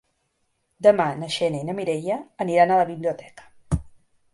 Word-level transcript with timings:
Demà 0.87 1.05
na 1.19 1.29
Xènia 1.37 1.67
i 1.67 1.69
na 1.69 1.77
Mireia 1.83 2.19
aniran 2.47 2.75
a 2.75 2.81
la 2.83 2.89
biblioteca. 2.95 3.83